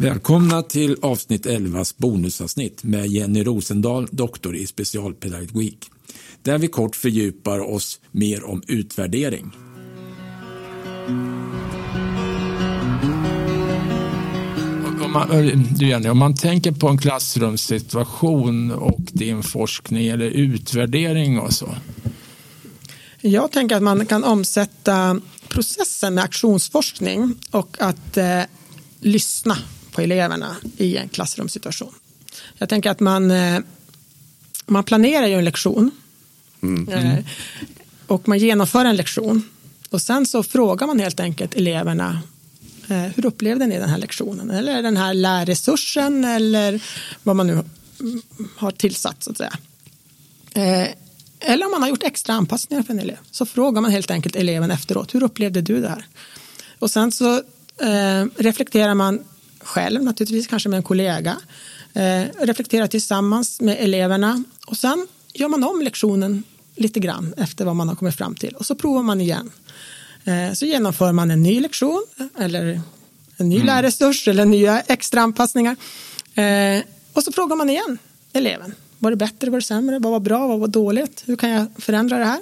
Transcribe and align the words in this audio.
Välkomna 0.00 0.62
till 0.62 0.96
avsnitt 1.02 1.46
11 1.46 1.84
bonusavsnitt 1.96 2.84
med 2.84 3.06
Jenny 3.06 3.44
Rosendahl, 3.44 4.08
doktor 4.10 4.56
i 4.56 4.66
specialpedagogik, 4.66 5.90
där 6.42 6.58
vi 6.58 6.68
kort 6.68 6.96
fördjupar 6.96 7.58
oss 7.58 8.00
mer 8.10 8.44
om 8.44 8.62
utvärdering. 8.66 9.52
Man, 15.18 15.66
Jenny, 15.80 16.08
om 16.08 16.18
man 16.18 16.34
tänker 16.34 16.72
på 16.72 16.88
en 16.88 16.98
klassrumssituation 16.98 18.70
och 18.70 19.00
din 19.00 19.42
forskning 19.42 20.06
eller 20.06 20.26
utvärdering 20.26 21.38
och 21.38 21.52
så. 21.52 21.74
Jag 23.20 23.52
tänker 23.52 23.76
att 23.76 23.82
man 23.82 24.06
kan 24.06 24.24
omsätta 24.24 25.20
processen 25.48 26.14
med 26.14 26.24
aktionsforskning 26.24 27.34
och 27.50 27.76
att 27.80 28.16
eh, 28.16 28.42
lyssna 29.00 29.58
på 29.92 30.00
eleverna 30.00 30.56
i 30.76 30.96
en 30.96 31.08
klassrumssituation. 31.08 31.94
Jag 32.58 32.68
tänker 32.68 32.90
att 32.90 33.00
man, 33.00 33.30
eh, 33.30 33.60
man 34.66 34.84
planerar 34.84 35.26
ju 35.26 35.34
en 35.34 35.44
lektion 35.44 35.90
mm. 36.62 36.88
Eh, 36.88 37.24
och 38.06 38.28
man 38.28 38.38
genomför 38.38 38.84
en 38.84 38.96
lektion 38.96 39.42
och 39.90 40.02
sen 40.02 40.26
så 40.26 40.42
frågar 40.42 40.86
man 40.86 40.98
helt 40.98 41.20
enkelt 41.20 41.54
eleverna 41.54 42.10
eh, 42.10 42.18
Eh, 42.88 43.02
hur 43.02 43.26
upplevde 43.26 43.66
ni 43.66 43.78
den 43.78 43.88
här 43.88 43.98
lektionen 43.98 44.50
eller 44.50 44.82
den 44.82 44.96
här 44.96 45.14
lärresursen 45.14 46.24
eller 46.24 46.82
vad 47.22 47.36
man 47.36 47.46
nu 47.46 47.64
har 48.56 48.70
tillsatt 48.70 49.22
så 49.22 49.30
att 49.30 49.36
säga. 49.36 49.58
Eh, 50.54 50.88
eller 51.40 51.66
om 51.66 51.72
man 51.72 51.82
har 51.82 51.88
gjort 51.88 52.02
extra 52.02 52.34
anpassningar 52.34 52.82
för 52.82 52.92
en 52.92 52.98
elev 52.98 53.18
så 53.30 53.46
frågar 53.46 53.82
man 53.82 53.90
helt 53.90 54.10
enkelt 54.10 54.36
eleven 54.36 54.70
efteråt 54.70 55.14
hur 55.14 55.22
upplevde 55.22 55.60
du 55.60 55.80
det 55.80 55.88
här? 55.88 56.06
Och 56.78 56.90
sen 56.90 57.12
så 57.12 57.34
eh, 57.76 58.24
reflekterar 58.36 58.94
man 58.94 59.24
själv 59.60 60.02
naturligtvis, 60.02 60.46
kanske 60.46 60.68
med 60.68 60.76
en 60.76 60.82
kollega. 60.82 61.36
Reflekterar 62.38 62.86
tillsammans 62.86 63.60
med 63.60 63.76
eleverna 63.80 64.44
och 64.66 64.76
sen 64.76 65.06
gör 65.34 65.48
man 65.48 65.64
om 65.64 65.82
lektionen 65.82 66.42
lite 66.74 67.00
grann 67.00 67.34
efter 67.36 67.64
vad 67.64 67.76
man 67.76 67.88
har 67.88 67.96
kommit 67.96 68.14
fram 68.14 68.34
till 68.34 68.54
och 68.54 68.66
så 68.66 68.74
provar 68.74 69.02
man 69.02 69.20
igen. 69.20 69.50
Eh, 70.28 70.52
så 70.52 70.66
genomför 70.66 71.12
man 71.12 71.30
en 71.30 71.42
ny 71.42 71.60
lektion 71.60 72.06
eller 72.38 72.80
en 73.36 73.48
ny 73.48 73.54
mm. 73.56 73.66
lärresurs 73.66 74.28
eller 74.28 74.44
nya 74.44 74.80
extra 74.80 75.20
anpassningar. 75.20 75.76
Eh, 76.34 76.82
och 77.12 77.22
så 77.22 77.32
frågar 77.32 77.56
man 77.56 77.70
igen 77.70 77.98
eleven. 78.32 78.74
Var 78.98 79.10
det 79.10 79.16
bättre, 79.16 79.50
var 79.50 79.58
det 79.58 79.64
sämre, 79.64 79.98
vad 79.98 80.12
var 80.12 80.20
bra, 80.20 80.46
vad 80.46 80.60
var 80.60 80.68
dåligt, 80.68 81.22
hur 81.26 81.36
kan 81.36 81.50
jag 81.50 81.66
förändra 81.78 82.18
det 82.18 82.24
här? 82.24 82.40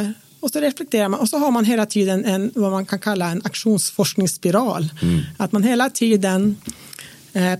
Eh, 0.00 0.10
och 0.40 0.50
så 0.50 0.60
reflekterar 0.60 1.08
man 1.08 1.20
och 1.20 1.28
så 1.28 1.38
har 1.38 1.50
man 1.50 1.64
hela 1.64 1.86
tiden 1.86 2.24
en, 2.24 2.52
vad 2.54 2.70
man 2.70 2.86
kan 2.86 2.98
kalla 2.98 3.30
en 3.30 3.42
aktionsforskningsspiral. 3.44 4.88
Mm. 5.02 5.20
Att 5.36 5.52
man 5.52 5.62
hela 5.62 5.90
tiden 5.90 6.56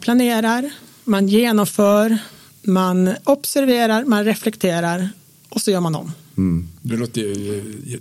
planerar, 0.01 0.71
man 1.05 1.29
genomför, 1.29 2.19
man 2.63 3.15
observerar, 3.25 4.05
man 4.05 4.25
reflekterar 4.25 5.09
och 5.49 5.61
så 5.61 5.71
gör 5.71 5.81
man 5.81 5.95
om. 5.95 6.13
Mm. 6.37 6.69
Det 6.83 6.97
låter 6.97 7.23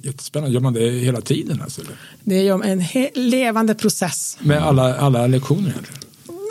jättespännande. 0.05 0.53
Gör 0.53 0.61
man 0.61 0.73
det 0.73 0.89
hela 0.89 1.21
tiden? 1.21 1.61
Alltså, 1.61 1.81
Det 2.23 2.47
är 2.47 2.63
en 2.63 3.29
levande 3.29 3.75
process. 3.75 4.37
Med 4.41 4.63
alla, 4.63 4.95
alla 4.97 5.27
lektioner? 5.27 5.69
Egentligen. 5.69 6.02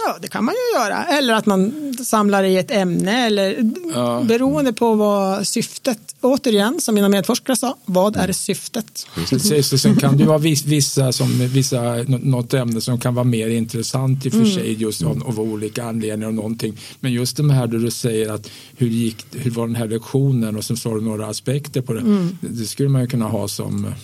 Ja, 0.06 0.18
det 0.20 0.28
kan 0.28 0.44
man 0.44 0.54
ju 0.54 0.80
göra. 0.80 1.04
Eller 1.04 1.34
att 1.34 1.46
man 1.46 1.94
samlar 2.04 2.44
i 2.44 2.56
ett 2.56 2.70
ämne 2.70 3.26
eller 3.26 3.72
ja. 3.94 4.24
beroende 4.28 4.72
på 4.72 4.94
vad 4.94 5.46
syftet, 5.46 5.98
återigen 6.20 6.80
som 6.80 6.94
mina 6.94 7.08
medforskare 7.08 7.56
sa, 7.56 7.76
vad 7.84 8.16
är 8.16 8.32
syftet? 8.32 9.06
Precis, 9.14 9.82
sen 9.82 9.96
kan 9.96 10.16
det 10.16 10.24
vara 10.24 10.38
vissa, 10.38 11.12
som, 11.12 11.48
vissa, 11.48 11.82
något 12.06 12.54
ämne 12.54 12.80
som 12.80 13.00
kan 13.00 13.14
vara 13.14 13.24
mer 13.24 13.48
intressant 13.48 14.26
i 14.26 14.28
och 14.28 14.32
för 14.32 14.40
mm. 14.40 14.54
sig 14.54 14.72
just 14.72 15.02
av, 15.02 15.22
av, 15.26 15.40
olika 15.40 15.84
anledningar 15.84 16.28
och 16.28 16.34
någonting. 16.34 16.78
Men 17.00 17.12
just 17.12 17.36
det 17.36 17.52
här 17.52 17.66
där 17.66 17.78
du 17.78 17.90
säger 17.90 18.32
att 18.32 18.50
hur, 18.76 18.88
gick, 18.88 19.26
hur 19.32 19.50
var 19.50 19.66
den 19.66 19.76
här 19.76 19.88
lektionen 19.88 20.56
och 20.56 20.64
sen 20.64 20.76
har 20.84 20.94
du 20.94 21.00
några 21.00 21.26
aspekter 21.26 21.80
på 21.80 21.92
det. 21.92 22.00
Mm. 22.00 22.38
Det 22.40 22.64
skulle 22.64 22.88
man 22.88 23.00
ju 23.00 23.06
kunna 23.06 23.28
ha 23.28 23.48
som 23.48 23.94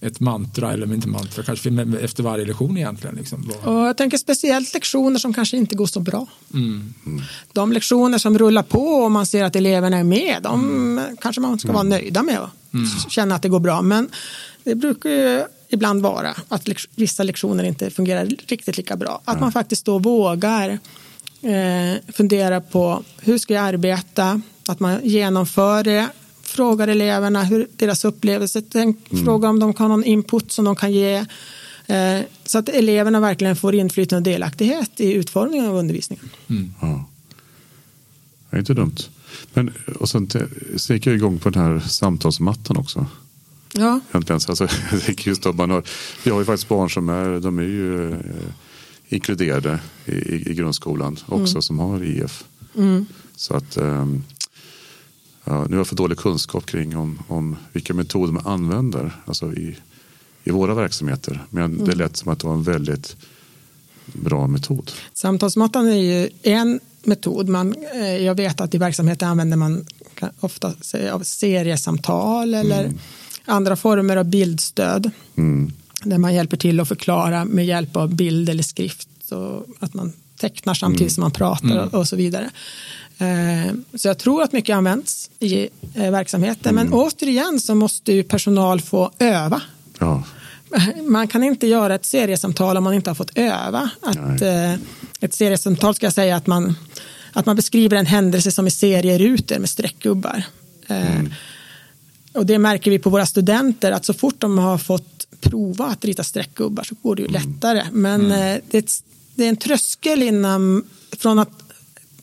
ett 0.00 0.20
mantra, 0.20 0.72
eller 0.72 0.94
inte 0.94 1.08
mantra, 1.08 1.42
kanske 1.42 1.86
efter 2.00 2.22
varje 2.22 2.44
lektion 2.44 2.76
egentligen. 2.76 3.16
Liksom. 3.16 3.52
Och 3.64 3.72
jag 3.72 3.96
tänker 3.96 4.18
speciellt 4.18 4.74
lektioner 4.74 5.18
som 5.18 5.34
kanske 5.34 5.56
inte 5.56 5.74
går 5.74 5.86
så 5.86 6.00
bra. 6.00 6.26
Mm. 6.54 6.94
Mm. 7.06 7.22
De 7.52 7.72
lektioner 7.72 8.18
som 8.18 8.38
rullar 8.38 8.62
på 8.62 8.80
och 8.80 9.10
man 9.10 9.26
ser 9.26 9.44
att 9.44 9.56
eleverna 9.56 9.96
är 9.96 10.04
med, 10.04 10.42
de 10.42 10.64
mm. 10.64 11.16
kanske 11.20 11.40
man 11.40 11.58
ska 11.58 11.68
vara 11.68 11.80
mm. 11.80 11.90
nöjda 11.90 12.22
med 12.22 12.40
och 12.40 12.74
mm. 12.74 12.88
känna 13.08 13.34
att 13.34 13.42
det 13.42 13.48
går 13.48 13.60
bra. 13.60 13.82
Men 13.82 14.08
det 14.64 14.74
brukar 14.74 15.10
ju 15.10 15.44
ibland 15.68 16.02
vara 16.02 16.34
att 16.48 16.68
vissa 16.94 17.22
lektioner 17.22 17.64
inte 17.64 17.90
fungerar 17.90 18.26
riktigt 18.26 18.76
lika 18.76 18.96
bra. 18.96 19.20
Att 19.24 19.40
man 19.40 19.52
faktiskt 19.52 19.84
då 19.84 19.98
vågar 19.98 20.78
eh, 21.42 22.12
fundera 22.12 22.60
på 22.60 23.02
hur 23.20 23.38
ska 23.38 23.54
jag 23.54 23.64
arbeta, 23.64 24.40
att 24.68 24.80
man 24.80 25.00
genomför 25.02 25.84
det 25.84 26.08
frågar 26.56 26.88
eleverna 26.88 27.44
hur 27.44 27.68
deras 27.76 28.04
upplevelse, 28.04 28.62
tänk, 28.70 29.12
mm. 29.12 29.24
fråga 29.24 29.48
om 29.48 29.60
de 29.60 29.74
kan 29.74 29.90
ha 29.90 29.96
någon 29.96 30.04
input 30.04 30.52
som 30.52 30.64
de 30.64 30.76
kan 30.76 30.92
ge. 30.92 31.26
Eh, 31.86 32.20
så 32.44 32.58
att 32.58 32.68
eleverna 32.68 33.20
verkligen 33.20 33.56
får 33.56 33.74
inflytande 33.74 34.30
och 34.30 34.34
delaktighet 34.34 35.00
i 35.00 35.12
utformningen 35.12 35.66
av 35.66 35.76
undervisningen. 35.76 36.28
Mm. 36.48 36.72
Ja. 36.80 37.04
Det 38.50 38.56
är 38.56 38.58
inte 38.58 38.74
dumt. 38.74 38.96
Men, 39.52 39.72
och 40.00 40.08
sen 40.08 40.28
så 40.76 40.94
gick 40.94 41.06
jag 41.06 41.14
igång 41.14 41.38
på 41.38 41.50
den 41.50 41.62
här 41.62 41.80
samtalsmattan 41.80 42.76
också. 42.76 43.06
Ja. 43.72 44.00
Alltså, 44.12 44.68
just 45.18 45.42
då 45.42 45.52
man 45.52 45.70
har, 45.70 45.82
vi 46.24 46.30
har 46.30 46.38
ju 46.38 46.44
faktiskt 46.44 46.68
barn 46.68 46.90
som 46.90 47.08
är, 47.08 47.40
de 47.40 47.58
är 47.58 47.62
ju 47.62 48.12
eh, 48.12 48.18
inkluderade 49.08 49.78
i, 50.04 50.12
i, 50.50 50.54
grundskolan 50.54 51.16
också 51.26 51.54
mm. 51.54 51.62
som 51.62 51.78
har 51.78 52.04
IF. 52.04 52.44
Mm. 52.76 53.06
Så 53.36 53.54
att 53.54 53.76
um, 53.76 54.24
nu 55.46 55.52
har 55.52 55.76
jag 55.76 55.86
för 55.86 55.96
dålig 55.96 56.18
kunskap 56.18 56.66
kring 56.66 56.96
om, 56.96 57.18
om 57.28 57.56
vilka 57.72 57.94
metoder 57.94 58.32
man 58.32 58.46
använder 58.46 59.16
alltså 59.24 59.52
i, 59.52 59.76
i 60.44 60.50
våra 60.50 60.74
verksamheter. 60.74 61.44
Men 61.50 61.64
mm. 61.64 61.84
det 61.84 61.94
lät 61.94 62.16
som 62.16 62.32
att 62.32 62.40
det 62.40 62.46
var 62.46 62.54
en 62.54 62.62
väldigt 62.62 63.16
bra 64.06 64.46
metod. 64.46 64.92
Samtalsmattan 65.12 65.88
är 65.88 65.96
ju 65.96 66.28
en 66.42 66.80
metod. 67.04 67.48
Man, 67.48 67.74
eh, 67.94 68.16
jag 68.16 68.34
vet 68.34 68.60
att 68.60 68.74
i 68.74 68.78
verksamheter 68.78 69.26
använder 69.26 69.56
man 69.56 69.84
ofta 70.40 70.72
av 71.12 71.22
seriesamtal 71.22 72.54
eller 72.54 72.84
mm. 72.84 72.98
andra 73.44 73.76
former 73.76 74.16
av 74.16 74.24
bildstöd. 74.24 75.10
Mm. 75.36 75.72
Där 76.02 76.18
man 76.18 76.34
hjälper 76.34 76.56
till 76.56 76.80
att 76.80 76.88
förklara 76.88 77.44
med 77.44 77.66
hjälp 77.66 77.96
av 77.96 78.14
bild 78.14 78.48
eller 78.48 78.62
skrift. 78.62 79.08
Så 79.24 79.64
att 79.80 79.94
man 79.94 80.12
tecknar 80.36 80.74
samtidigt 80.74 81.00
mm. 81.00 81.10
som 81.10 81.20
man 81.20 81.30
pratar 81.30 81.70
mm. 81.70 81.88
och 81.88 82.08
så 82.08 82.16
vidare. 82.16 82.50
Eh, 83.18 83.74
så 83.94 84.08
jag 84.08 84.18
tror 84.18 84.42
att 84.42 84.52
mycket 84.52 84.76
används 84.76 85.30
i 85.38 85.68
eh, 85.94 86.10
verksamheten. 86.10 86.74
Men 86.74 86.86
mm. 86.86 86.98
återigen 86.98 87.60
så 87.60 87.74
måste 87.74 88.12
ju 88.12 88.22
personal 88.22 88.80
få 88.80 89.10
öva. 89.18 89.62
Ja. 89.98 90.22
Man 91.08 91.28
kan 91.28 91.42
inte 91.42 91.66
göra 91.66 91.94
ett 91.94 92.04
seriesamtal 92.04 92.76
om 92.76 92.84
man 92.84 92.94
inte 92.94 93.10
har 93.10 93.14
fått 93.14 93.38
öva. 93.38 93.90
Att, 94.02 94.42
eh, 94.42 94.72
ett 95.20 95.34
seriesamtal 95.34 95.94
ska 95.94 96.06
jag 96.06 96.12
säga 96.12 96.36
att 96.36 96.46
man, 96.46 96.74
att 97.32 97.46
man 97.46 97.56
beskriver 97.56 97.96
en 97.96 98.06
händelse 98.06 98.52
som 98.52 98.66
i 98.66 98.70
serierutor 98.70 99.58
med 99.58 99.70
streckgubbar. 99.70 100.42
Mm. 100.86 101.32
Och 102.32 102.46
det 102.46 102.58
märker 102.58 102.90
vi 102.90 102.98
på 102.98 103.10
våra 103.10 103.26
studenter 103.26 103.92
att 103.92 104.04
så 104.04 104.14
fort 104.14 104.34
de 104.38 104.58
har 104.58 104.78
fått 104.78 105.26
prova 105.40 105.84
att 105.84 106.04
rita 106.04 106.24
streckgubbar 106.24 106.82
så 106.84 106.94
går 107.02 107.16
det 107.16 107.22
ju 107.22 107.28
mm. 107.28 107.42
lättare. 107.42 107.82
Men 107.92 108.32
mm. 108.32 108.60
det, 108.70 109.02
det 109.36 109.44
är 109.44 109.48
en 109.48 109.56
tröskel 109.56 110.22
innan, 110.22 110.84
från 111.12 111.38
att 111.38 111.62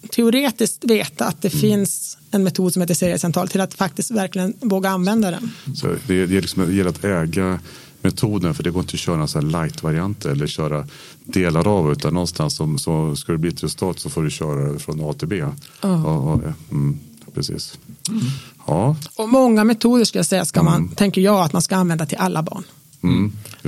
teoretiskt 0.10 0.84
veta 0.84 1.26
att 1.26 1.42
det 1.42 1.54
mm. 1.54 1.62
finns 1.62 2.18
en 2.32 2.44
metod 2.44 2.74
som 2.74 2.82
heter 2.82 2.94
seriesamtal 2.94 3.48
till 3.48 3.62
att 3.62 3.74
faktiskt 3.74 4.12
verkligen 4.12 4.54
våga 4.60 4.90
använda 4.90 5.32
den. 5.32 5.52
Så 5.76 5.88
det, 6.08 6.26
det, 6.26 6.42
liksom, 6.42 6.68
det 6.68 6.74
gäller 6.74 6.90
att 6.90 7.04
äga 7.04 7.60
metoden 8.02 8.54
för 8.54 8.64
det 8.64 8.72
går 8.72 8.82
inte 8.82 8.94
att 8.94 9.00
köra 9.00 9.28
så 9.28 9.42
light-varianter 9.42 10.30
eller 10.30 10.48
köra 10.48 10.88
delar 11.26 11.68
av 11.68 11.92
utan 11.92 12.14
någonstans 12.14 12.56
som, 12.56 12.78
så 12.78 13.16
ska 13.16 13.32
det 13.32 13.38
bli 13.38 13.50
ett 13.50 13.64
resultat 13.64 14.00
så 14.00 14.10
får 14.10 14.24
du 14.24 14.32
köra 14.32 14.80
från 14.80 15.10
A 15.10 15.14
till 15.14 15.28
B. 15.28 15.44
Oh. 15.44 15.52
Ja, 15.82 16.40
ja, 16.44 16.54
mm, 16.72 17.00
precis. 17.34 17.80
Mm. 18.10 18.22
Ja. 18.68 18.96
Och 19.16 19.30
många 19.30 19.64
metoder 19.64 20.06
ska 20.06 20.20
jag 20.20 20.26
säga 20.26 20.46
ska 20.46 20.64
man, 20.64 20.76
mm. 20.76 20.96
tänker 20.96 21.22
jag 21.22 21.42
att 21.42 21.54
man 21.54 21.62
ska 21.62 21.76
använda 21.76 22.06
till 22.06 22.18
alla 22.18 22.44
barn. 22.44 22.64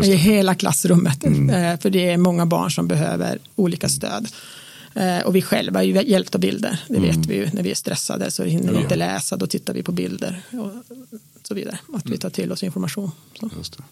I 0.03 0.15
hela 0.15 0.55
klassrummet. 0.55 1.23
Mm. 1.23 1.49
Eh, 1.49 1.79
för 1.79 1.89
det 1.89 2.09
är 2.09 2.17
många 2.17 2.45
barn 2.45 2.71
som 2.71 2.87
behöver 2.87 3.39
olika 3.55 3.89
stöd. 3.89 4.27
Eh, 4.95 5.19
och 5.19 5.35
vi 5.35 5.41
själva 5.41 5.83
är 5.83 5.87
ju 5.87 6.01
hjälpta 6.03 6.37
av 6.37 6.41
bilder. 6.41 6.79
Det 6.87 6.99
vet 6.99 7.15
mm. 7.15 7.27
vi 7.27 7.35
ju. 7.35 7.49
När 7.53 7.63
vi 7.63 7.71
är 7.71 7.75
stressade 7.75 8.31
så 8.31 8.43
hinner 8.43 8.73
vi 8.73 8.81
inte 8.81 8.95
läsa. 8.95 9.37
Då 9.37 9.47
tittar 9.47 9.73
vi 9.73 9.83
på 9.83 9.91
bilder 9.91 10.41
och 10.51 10.71
så 11.43 11.53
vidare. 11.53 11.79
Att 11.93 12.05
vi 12.05 12.09
mm. 12.09 12.19
tar 12.19 12.29
till 12.29 12.51
oss 12.51 12.63
information. 12.63 13.11
Så. 13.39 13.83